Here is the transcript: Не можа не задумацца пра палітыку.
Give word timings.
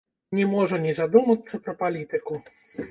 Не 0.37 0.47
можа 0.53 0.79
не 0.85 0.95
задумацца 1.01 1.61
пра 1.69 1.79
палітыку. 1.85 2.45